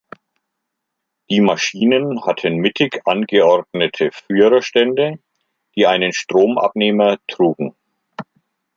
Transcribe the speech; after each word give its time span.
Die 1.29 1.41
Maschinen 1.41 2.25
hatten 2.25 2.57
mittig 2.57 3.03
angeordnete 3.05 4.09
Führerstände, 4.11 5.19
die 5.75 5.85
einen 5.85 6.11
Stromabnehmer 6.11 7.19
trugen. 7.27 7.75